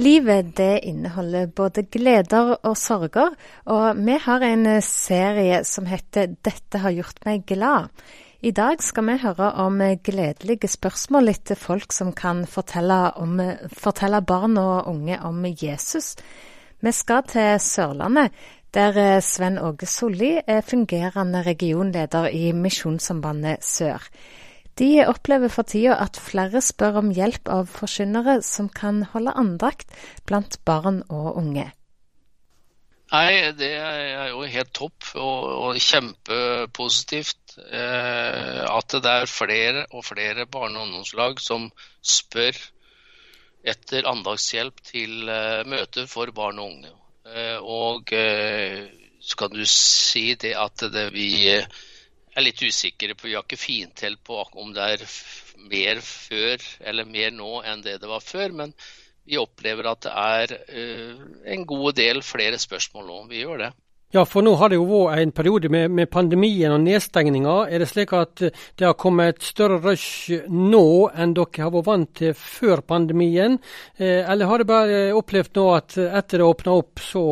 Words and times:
Livet 0.00 0.54
det 0.56 0.80
inneholder 0.88 1.50
både 1.52 1.82
gleder 1.92 2.54
og 2.64 2.76
sorger, 2.78 3.34
og 3.68 3.98
vi 4.00 4.14
har 4.24 4.44
en 4.46 4.68
serie 4.80 5.58
som 5.64 5.84
heter 5.90 6.36
'Dette 6.40 6.78
har 6.78 6.94
gjort 6.94 7.18
meg 7.26 7.44
glad'. 7.44 7.90
I 8.40 8.50
dag 8.50 8.80
skal 8.82 9.04
vi 9.04 9.18
høre 9.20 9.50
om 9.52 9.76
gledelige 10.04 10.68
spørsmål 10.68 11.28
etter 11.28 11.54
folk 11.54 11.92
som 11.92 12.12
kan 12.12 12.46
fortelle, 12.46 13.12
om, 13.16 13.40
fortelle 13.76 14.22
barn 14.22 14.56
og 14.56 14.88
unge 14.88 15.20
om 15.20 15.44
Jesus. 15.44 16.16
Vi 16.80 16.92
skal 16.92 17.22
til 17.28 17.60
Sørlandet, 17.60 18.30
der 18.74 19.20
Sven 19.20 19.58
Åge 19.58 19.86
Solli 19.86 20.40
er 20.46 20.60
fungerende 20.60 21.42
regionleder 21.42 22.28
i 22.28 22.52
Misjonssambandet 22.52 23.64
Sør. 23.64 24.08
De 24.78 25.04
opplever 25.06 25.52
for 25.52 25.68
tida 25.68 25.96
at 26.00 26.20
flere 26.20 26.62
spør 26.64 27.00
om 27.02 27.10
hjelp 27.14 27.50
av 27.52 27.68
forkynnere 27.72 28.40
som 28.46 28.70
kan 28.72 29.02
holde 29.12 29.34
andakt 29.36 29.92
blant 30.28 30.60
barn 30.64 31.02
og 31.08 31.36
unge. 31.40 31.70
Nei, 33.10 33.50
det 33.58 33.72
er 33.74 34.28
jo 34.30 34.44
helt 34.46 34.70
topp 34.76 35.08
og, 35.18 35.46
og 35.66 35.80
kjempepositivt 35.82 37.56
eh, 37.66 38.60
at 38.70 38.94
det 38.94 39.14
er 39.16 39.26
flere 39.26 39.82
og 39.90 40.04
flere 40.06 40.46
barne- 40.46 40.78
og 40.78 40.86
ungdomslag 40.86 41.42
som 41.42 41.66
spør 41.98 42.54
etter 43.66 44.06
andagshjelp 44.06 44.78
til 44.86 45.26
eh, 45.26 45.66
møter 45.66 46.06
for 46.06 46.30
barn 46.36 46.62
og 46.62 46.70
unge. 46.70 46.94
Eh, 47.26 47.58
og 47.58 48.14
eh, 48.14 48.86
så 49.20 49.42
kan 49.42 49.58
du 49.58 49.64
si 49.66 50.36
det 50.40 50.54
at 50.56 50.86
det 50.94 51.10
vi 51.12 51.28
er 52.34 52.46
litt 52.46 52.62
usikre 52.62 53.16
på. 53.16 53.28
Vi 53.28 53.36
har 53.36 53.44
ikke 53.46 53.60
fintelt 53.60 54.22
på 54.26 54.40
om 54.62 54.72
det 54.76 54.88
er 54.94 55.04
mer 55.70 56.00
før 56.04 56.64
eller 56.80 57.08
mer 57.08 57.30
nå 57.34 57.60
enn 57.66 57.84
det 57.84 57.98
det 58.02 58.10
var 58.10 58.24
før. 58.24 58.54
Men 58.62 58.74
vi 59.26 59.38
opplever 59.40 59.90
at 59.90 60.06
det 60.06 60.16
er 60.16 60.56
uh, 60.72 61.28
en 61.54 61.68
god 61.68 61.94
del 62.00 62.24
flere 62.26 62.58
spørsmål 62.58 63.06
nå. 63.06 63.22
Vi 63.30 63.44
gjør 63.44 63.64
det. 63.66 63.72
Ja, 64.10 64.24
for 64.26 64.42
nå 64.42 64.56
har 64.58 64.72
det 64.72 64.78
jo 64.80 64.88
vært 64.90 65.20
en 65.22 65.30
periode 65.30 65.68
med, 65.70 65.92
med 65.94 66.08
pandemien 66.10 66.72
og 66.74 66.80
nedstengninga. 66.82 67.52
Er 67.70 67.78
det 67.78 67.86
slik 67.92 68.10
at 68.18 68.40
det 68.42 68.82
har 68.82 68.96
kommet 68.98 69.36
et 69.36 69.46
større 69.46 69.76
rush 69.84 70.48
nå 70.50 70.82
enn 71.14 71.36
dere 71.36 71.62
har 71.62 71.70
vært 71.76 71.86
vant 71.86 72.10
til 72.18 72.34
før 72.34 72.82
pandemien? 72.82 73.54
Eh, 73.94 74.26
eller 74.26 74.50
har 74.50 74.64
dere 74.64 74.70
bare 74.72 74.98
opplevd 75.14 75.60
nå 75.60 75.68
at 75.76 75.94
etter 76.08 76.42
det 76.42 76.48
åpna 76.48 76.74
opp, 76.80 76.98
så, 77.06 77.22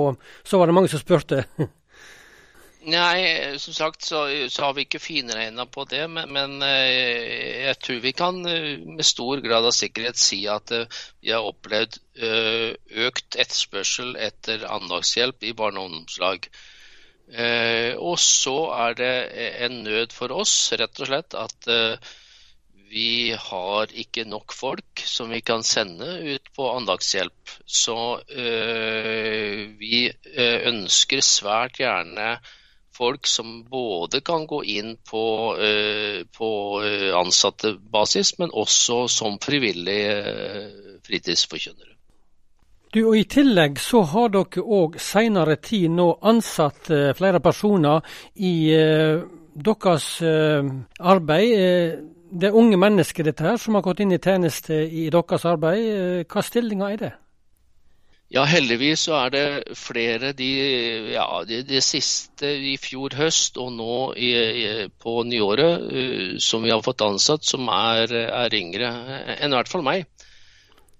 så 0.46 0.62
var 0.62 0.70
det 0.70 0.78
mange 0.78 0.92
som 0.94 1.02
spurte? 1.02 1.42
Nei, 2.86 3.58
som 3.58 3.74
sagt 3.74 4.02
så, 4.06 4.20
så 4.48 4.62
har 4.62 4.74
vi 4.76 4.84
ikke 4.86 5.00
finregna 5.02 5.64
på 5.66 5.82
det, 5.90 6.04
men, 6.08 6.30
men, 6.30 6.52
eh, 6.62 7.64
jeg 7.66 7.78
tror 7.82 7.98
vi 8.04 8.12
kan 8.14 8.38
eh, 8.46 8.78
med 8.78 9.06
stor 9.06 9.42
grad 9.42 9.66
av 9.66 9.74
sikkerhet 9.74 10.20
si 10.20 10.44
at 10.46 10.70
eh, 10.70 10.86
vi 11.20 11.32
har 11.34 11.46
opplevd 11.48 11.98
økt 12.18 13.36
etterspørsel 13.38 14.16
etter 14.18 14.64
anlagshjelp 14.66 15.44
i 15.46 15.52
barne- 15.58 15.78
og 15.78 15.90
ungdomslag. 15.90 16.48
Og 18.02 18.16
så 18.18 18.54
er 18.74 18.96
det 18.98 19.10
en 19.66 19.76
nød 19.84 20.14
for 20.16 20.34
oss, 20.34 20.54
rett 20.80 20.98
og 20.98 21.06
slett, 21.06 21.36
at 21.38 21.68
vi 22.90 23.30
har 23.38 23.94
ikke 24.02 24.24
nok 24.26 24.56
folk 24.56 25.04
som 25.06 25.30
vi 25.30 25.38
kan 25.46 25.62
sende 25.62 26.08
ut 26.26 26.50
på 26.58 26.66
andagshjelp. 26.72 27.54
Så 27.62 27.98
vi 29.78 30.08
ønsker 30.72 31.22
svært 31.22 31.78
gjerne 31.84 32.32
folk 32.94 33.26
som 33.26 33.62
både 33.70 34.20
kan 34.26 34.46
gå 34.46 34.62
inn 34.64 34.96
på, 35.10 35.24
uh, 35.58 36.24
på 36.38 36.50
ansattebasis, 37.18 38.34
men 38.38 38.50
også 38.52 39.06
som 39.12 39.38
frivillige 39.42 40.16
uh, 40.18 40.96
fritidsforkynnere. 41.06 41.94
Du, 42.94 43.02
og 43.10 43.18
I 43.18 43.26
tillegg 43.28 43.76
så 43.84 44.00
har 44.14 44.30
dere 44.32 44.64
òg 44.64 44.96
senere 45.02 45.58
tid 45.60 45.92
nå 45.92 46.06
ansatt 46.24 46.88
flere 47.18 47.36
personer 47.44 48.00
i 48.40 48.72
deres 48.72 50.06
arbeid. 50.96 51.52
Det 52.32 52.48
er 52.48 52.56
unge 52.56 52.80
mennesker 52.80 53.28
dette 53.28 53.44
her, 53.44 53.60
som 53.60 53.76
har 53.76 53.84
gått 53.84 54.00
inn 54.00 54.16
i 54.16 54.20
tjeneste 54.24 54.80
i 54.88 55.04
deres 55.12 55.44
arbeid. 55.44 56.24
Hva 56.32 56.46
stillinger 56.48 56.94
er 56.94 57.02
det? 57.02 57.12
Ja, 58.28 58.42
heldigvis 58.44 59.06
så 59.06 59.14
er 59.22 59.30
det 59.32 59.76
flere 59.80 60.34
de, 60.36 60.48
ja, 61.14 61.24
de, 61.48 61.62
de 61.64 61.78
siste 61.80 62.50
i 62.70 62.74
fjor 62.76 63.14
høst 63.16 63.56
og 63.56 63.70
nå 63.72 63.94
i, 64.20 64.28
i, 64.36 64.66
på 65.00 65.22
nyåret 65.24 65.86
uh, 65.88 66.34
som 66.44 66.66
vi 66.66 66.72
har 66.74 66.84
fått 66.84 67.06
ansatt, 67.06 67.46
som 67.48 67.70
er, 67.72 68.12
er 68.12 68.56
yngre 68.58 68.90
enn 69.38 69.48
i 69.48 69.56
hvert 69.56 69.72
fall 69.72 69.86
meg. 69.86 70.04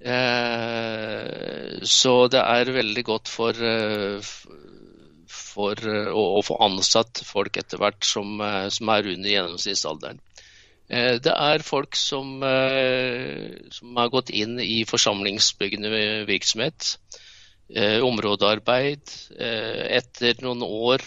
Uh, 0.01 1.77
så 1.85 2.15
det 2.33 2.41
er 2.41 2.73
veldig 2.79 3.05
godt 3.11 3.29
for, 3.29 3.61
uh, 3.61 4.33
for 5.29 5.85
å, 6.09 6.25
å, 6.39 6.41
få 6.49 6.57
ansatt 6.65 7.21
folk 7.29 7.61
etter 7.61 7.83
hvert 7.83 8.09
som, 8.09 8.41
som 8.73 8.95
er 8.95 9.13
under 9.13 9.35
gjennomsnittsalderen. 9.35 10.25
Eh, 10.89 11.19
det 11.21 11.33
er 11.35 11.65
folk 11.65 11.97
som, 12.01 12.39
eh, 12.43 13.61
som, 13.71 13.97
har 13.97 14.09
gått 14.09 14.31
inn 14.31 14.57
i 14.61 14.85
forsamlingsbyggende 14.89 16.25
virksomhet. 16.29 16.97
Eh, 17.69 18.01
områdearbeid. 18.01 19.11
etter 19.39 20.39
noen 20.41 20.63
år 20.65 21.03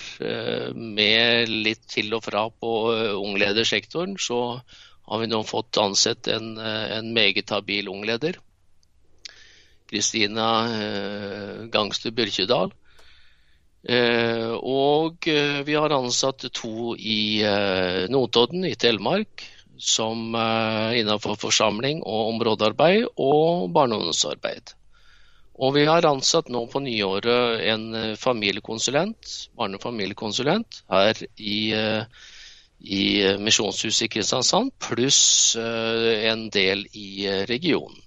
med 0.78 1.50
litt 1.50 1.88
til 1.90 2.14
og 2.14 2.22
fra 2.24 2.44
på 2.53 2.72
ungledersektoren, 3.18 4.14
så 4.22 4.62
har 5.09 5.19
vi 5.19 5.28
nå 5.28 5.42
fått 5.42 5.80
ansett 5.81 6.28
en, 6.28 6.59
en 6.59 7.13
meget 7.13 7.50
habil 7.50 7.90
ungleder. 7.90 8.38
Kristina 9.90 11.66
Gangstø 11.74 12.12
Byrkjedal. 12.12 12.72
Og 14.62 15.30
vi 15.66 15.74
har 15.74 15.98
ansatt 15.98 16.46
to 16.53 16.94
i 16.96 17.42
Notodden 18.13 18.69
i 18.69 18.75
Telemark 18.75 19.50
som 19.81 20.36
uh, 20.36 20.94
innenfor 20.97 21.40
forsamling 21.42 22.03
og 22.06 22.36
områdearbeid 22.36 23.08
og 23.18 23.72
barne- 23.74 23.97
og 23.97 24.06
ungdomsarbeid. 24.06 24.75
Og 25.62 25.75
vi 25.75 25.86
har 25.86 26.08
ansatt 26.08 26.50
nå 26.50 26.64
på 26.72 26.80
nyåret 26.81 27.62
en 27.69 27.84
eh, 27.94 28.14
familiekonsulent, 28.18 29.34
barne- 29.58 29.78
og 29.78 29.84
familiekonsulent 29.84 30.80
her 30.90 31.19
i, 31.38 31.74
uh, 31.75 32.06
i 32.81 33.03
Misjonshuset 33.38 34.08
i 34.08 34.12
Kristiansand, 34.16 34.72
pluss 34.81 35.53
en 35.59 36.48
del 36.50 36.88
i 36.98 37.28
regionen. 37.50 38.00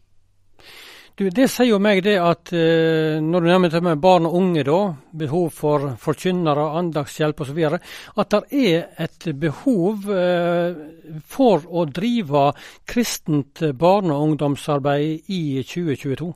Du, 1.15 1.29
Det 1.31 1.45
sier 1.47 1.69
jo 1.69 1.77
meg 1.79 2.01
det 2.03 2.17
at 2.19 2.51
eh, 2.59 3.21
når 3.23 3.45
du 3.45 3.47
nevner 3.47 3.83
med 3.87 4.01
barn 4.03 4.25
og 4.27 4.33
unge, 4.35 4.65
da, 4.67 4.79
behov 5.15 5.53
for 5.55 5.93
forkynnere, 6.03 6.65
andagshjelp 6.81 7.45
osv., 7.45 7.61
at 7.71 8.35
det 8.35 8.41
er 8.59 9.05
et 9.05 9.29
behov 9.39 10.09
eh, 10.11 10.81
for 11.23 11.63
å 11.71 11.85
drive 11.87 12.49
kristent 12.91 13.63
barne- 13.79 14.17
og 14.17 14.33
ungdomsarbeid 14.33 15.31
i 15.31 15.63
2022? 15.63 16.33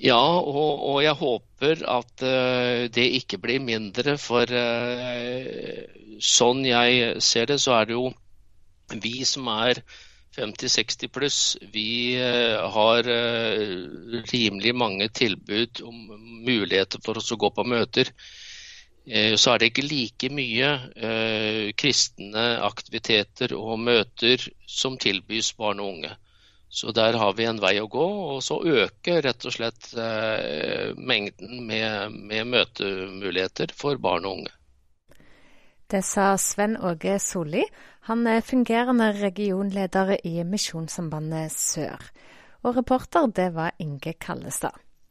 Ja, 0.00 0.20
og, 0.20 0.84
og 0.92 1.00
jeg 1.04 1.16
håper 1.20 1.82
at 1.92 2.22
uh, 2.24 2.84
det 2.88 3.08
ikke 3.20 3.40
blir 3.40 3.60
mindre. 3.60 4.16
For 4.20 4.48
uh, 4.48 5.80
sånn 6.24 6.64
jeg 6.64 7.20
ser 7.24 7.50
det, 7.50 7.58
så 7.60 7.76
er 7.80 7.90
det 7.90 7.98
jo 7.98 8.06
vi 9.00 9.20
som 9.28 9.48
er 9.52 9.82
50-60 10.36 11.08
pluss, 11.08 11.56
vi 11.72 12.14
eh, 12.14 12.70
har 12.70 13.08
eh, 13.08 13.66
rimelig 14.32 14.74
mange 14.74 15.08
tilbud 15.08 15.80
om 15.82 15.96
muligheter 16.46 17.02
for 17.04 17.18
oss 17.18 17.32
å 17.34 17.38
gå 17.40 17.50
på 17.50 17.64
møter. 17.66 18.12
Eh, 19.06 19.34
så 19.34 19.52
er 19.52 19.58
det 19.58 19.70
ikke 19.72 19.88
like 19.88 20.30
mye 20.30 20.70
kristne 21.80 22.46
aktiviteter 22.62 23.56
og 23.58 23.80
møter 23.82 24.44
som 24.70 24.98
tilbys 25.00 25.50
barn 25.58 25.82
og 25.82 25.96
unge. 25.96 26.14
Så 26.70 26.94
der 26.94 27.18
har 27.18 27.34
vi 27.34 27.48
en 27.50 27.58
vei 27.58 27.74
å 27.82 27.88
gå. 27.90 28.06
Og 28.36 28.44
så 28.46 28.60
øker 28.62 29.24
rett 29.26 29.46
og 29.48 29.56
slett 29.56 29.90
mengden 30.94 31.64
med, 31.66 32.14
med 32.30 32.52
møtemuligheter 32.52 33.74
for 33.74 33.98
barn 33.98 34.28
og 34.30 34.38
unge. 34.38 34.59
Det 35.90 36.04
sa 36.06 36.36
Sven 36.38 36.76
Åge 36.76 37.16
Solli. 37.18 37.64
Han 38.06 38.22
er 38.30 38.44
fungerende 38.46 39.08
regionleder 39.16 40.12
i 40.22 40.44
Misjonssambandet 40.46 41.50
Sør. 41.50 42.04
Og 42.62 42.76
reporter, 42.76 43.26
det 43.26 43.48
var 43.56 43.74
Inge 43.82 44.12
Kallestad. 44.12 44.78